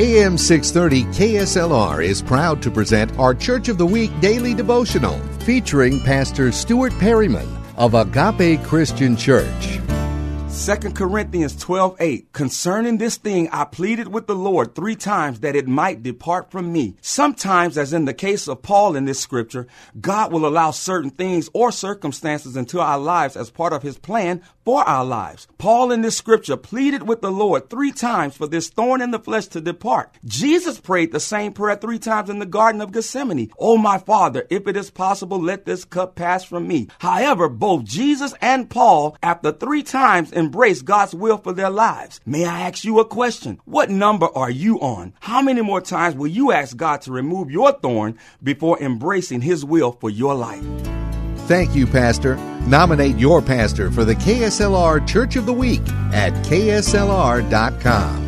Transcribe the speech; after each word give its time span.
AM 0.00 0.38
630 0.38 1.12
KSLR 1.12 2.04
is 2.04 2.22
proud 2.22 2.62
to 2.62 2.70
present 2.70 3.10
our 3.18 3.34
Church 3.34 3.68
of 3.68 3.78
the 3.78 3.86
Week 3.86 4.12
daily 4.20 4.54
devotional 4.54 5.18
featuring 5.40 5.98
Pastor 5.98 6.52
Stuart 6.52 6.96
Perryman 7.00 7.48
of 7.76 7.94
Agape 7.94 8.62
Christian 8.62 9.16
Church. 9.16 9.77
2 10.58 10.76
Corinthians 10.90 11.54
12 11.54 11.96
8. 12.00 12.32
Concerning 12.32 12.98
this 12.98 13.16
thing, 13.16 13.48
I 13.50 13.64
pleaded 13.64 14.08
with 14.08 14.26
the 14.26 14.34
Lord 14.34 14.74
three 14.74 14.96
times 14.96 15.40
that 15.40 15.54
it 15.54 15.68
might 15.68 16.02
depart 16.02 16.50
from 16.50 16.72
me. 16.72 16.96
Sometimes, 17.00 17.78
as 17.78 17.92
in 17.92 18.06
the 18.06 18.12
case 18.12 18.48
of 18.48 18.60
Paul 18.60 18.96
in 18.96 19.04
this 19.04 19.20
scripture, 19.20 19.68
God 19.98 20.32
will 20.32 20.44
allow 20.44 20.72
certain 20.72 21.10
things 21.10 21.48
or 21.54 21.70
circumstances 21.70 22.56
into 22.56 22.80
our 22.80 22.98
lives 22.98 23.36
as 23.36 23.50
part 23.50 23.72
of 23.72 23.84
his 23.84 23.98
plan 23.98 24.42
for 24.64 24.82
our 24.82 25.04
lives. 25.04 25.46
Paul 25.56 25.92
in 25.92 26.02
this 26.02 26.18
scripture 26.18 26.56
pleaded 26.58 27.08
with 27.08 27.22
the 27.22 27.30
Lord 27.30 27.70
three 27.70 27.92
times 27.92 28.36
for 28.36 28.46
this 28.46 28.68
thorn 28.68 29.00
in 29.00 29.12
the 29.12 29.18
flesh 29.18 29.46
to 29.46 29.62
depart. 29.62 30.14
Jesus 30.26 30.78
prayed 30.78 31.12
the 31.12 31.20
same 31.20 31.54
prayer 31.54 31.76
three 31.76 31.98
times 31.98 32.28
in 32.28 32.38
the 32.38 32.44
Garden 32.44 32.82
of 32.82 32.92
Gethsemane. 32.92 33.50
Oh, 33.58 33.78
my 33.78 33.96
Father, 33.96 34.46
if 34.50 34.66
it 34.66 34.76
is 34.76 34.90
possible, 34.90 35.40
let 35.40 35.64
this 35.64 35.86
cup 35.86 36.16
pass 36.16 36.44
from 36.44 36.68
me. 36.68 36.88
However, 36.98 37.48
both 37.48 37.84
Jesus 37.84 38.34
and 38.42 38.68
Paul, 38.68 39.16
after 39.22 39.52
three 39.52 39.82
times, 39.82 40.32
embrace 40.48 40.80
God's 40.80 41.14
will 41.14 41.36
for 41.36 41.52
their 41.52 41.68
lives. 41.68 42.20
May 42.24 42.46
I 42.46 42.60
ask 42.60 42.82
you 42.82 43.00
a 43.00 43.04
question? 43.04 43.60
What 43.66 43.90
number 43.90 44.28
are 44.34 44.50
you 44.50 44.80
on? 44.80 45.12
How 45.20 45.42
many 45.42 45.60
more 45.60 45.82
times 45.82 46.14
will 46.16 46.28
you 46.28 46.52
ask 46.52 46.74
God 46.74 47.02
to 47.02 47.12
remove 47.12 47.50
your 47.50 47.72
thorn 47.72 48.18
before 48.42 48.80
embracing 48.80 49.42
His 49.42 49.62
will 49.62 49.92
for 49.92 50.08
your 50.08 50.34
life? 50.34 50.64
Thank 51.48 51.74
you, 51.74 51.86
Pastor. 51.86 52.36
Nominate 52.66 53.18
your 53.18 53.42
pastor 53.42 53.90
for 53.90 54.06
the 54.06 54.14
KSLR 54.14 55.06
Church 55.06 55.36
of 55.36 55.44
the 55.44 55.52
Week 55.52 55.86
at 56.14 56.32
KSLR.com. 56.46 58.27